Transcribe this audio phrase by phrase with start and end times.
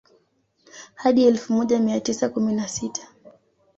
[0.95, 3.07] Hadi elfu moja mia tisa kumi na sita